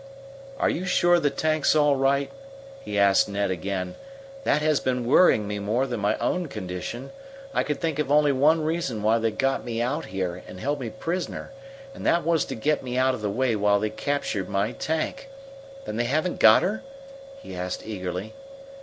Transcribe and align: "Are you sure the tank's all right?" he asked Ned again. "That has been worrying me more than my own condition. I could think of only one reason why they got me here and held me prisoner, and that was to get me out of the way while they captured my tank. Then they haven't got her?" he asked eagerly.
"Are 0.57 0.67
you 0.67 0.83
sure 0.83 1.19
the 1.19 1.29
tank's 1.29 1.75
all 1.75 1.95
right?" 1.95 2.31
he 2.83 2.97
asked 2.97 3.29
Ned 3.29 3.51
again. 3.51 3.93
"That 4.45 4.59
has 4.63 4.79
been 4.79 5.05
worrying 5.05 5.47
me 5.47 5.59
more 5.59 5.85
than 5.85 5.99
my 5.99 6.17
own 6.17 6.47
condition. 6.47 7.11
I 7.53 7.61
could 7.61 7.79
think 7.79 7.99
of 7.99 8.11
only 8.11 8.31
one 8.31 8.63
reason 8.63 9.03
why 9.03 9.19
they 9.19 9.29
got 9.29 9.63
me 9.63 9.79
here 10.07 10.41
and 10.47 10.59
held 10.59 10.79
me 10.79 10.89
prisoner, 10.89 11.51
and 11.93 12.03
that 12.03 12.23
was 12.25 12.45
to 12.45 12.55
get 12.55 12.81
me 12.81 12.97
out 12.97 13.13
of 13.13 13.21
the 13.21 13.29
way 13.29 13.55
while 13.55 13.79
they 13.79 13.91
captured 13.91 14.49
my 14.49 14.71
tank. 14.71 15.29
Then 15.85 15.97
they 15.97 16.05
haven't 16.05 16.39
got 16.39 16.63
her?" 16.63 16.81
he 17.43 17.55
asked 17.55 17.85
eagerly. 17.85 18.33